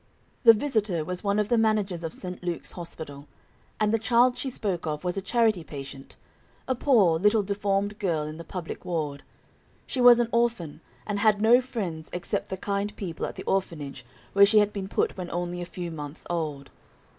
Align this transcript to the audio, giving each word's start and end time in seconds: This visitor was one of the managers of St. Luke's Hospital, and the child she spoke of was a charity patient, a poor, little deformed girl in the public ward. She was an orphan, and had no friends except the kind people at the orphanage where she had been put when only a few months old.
This 0.43 0.55
visitor 0.55 1.05
was 1.05 1.23
one 1.23 1.37
of 1.37 1.49
the 1.49 1.59
managers 1.59 2.03
of 2.03 2.11
St. 2.11 2.41
Luke's 2.43 2.71
Hospital, 2.71 3.27
and 3.79 3.93
the 3.93 3.99
child 3.99 4.35
she 4.35 4.49
spoke 4.49 4.87
of 4.87 5.03
was 5.03 5.15
a 5.15 5.21
charity 5.21 5.63
patient, 5.63 6.15
a 6.67 6.73
poor, 6.73 7.19
little 7.19 7.43
deformed 7.43 7.99
girl 7.99 8.23
in 8.23 8.37
the 8.37 8.43
public 8.43 8.83
ward. 8.83 9.21
She 9.85 10.01
was 10.01 10.19
an 10.19 10.29
orphan, 10.31 10.81
and 11.05 11.19
had 11.19 11.39
no 11.39 11.61
friends 11.61 12.09
except 12.13 12.49
the 12.49 12.57
kind 12.57 12.95
people 12.95 13.27
at 13.27 13.35
the 13.35 13.43
orphanage 13.43 14.03
where 14.33 14.43
she 14.47 14.57
had 14.57 14.73
been 14.73 14.87
put 14.87 15.15
when 15.17 15.29
only 15.29 15.61
a 15.61 15.67
few 15.67 15.91
months 15.91 16.25
old. 16.31 16.71